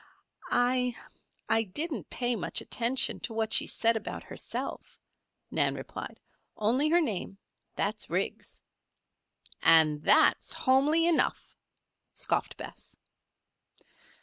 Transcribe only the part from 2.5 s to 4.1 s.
attention to what she said